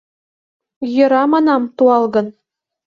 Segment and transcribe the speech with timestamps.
[0.93, 2.27] —Йӧра, манам, туалгын...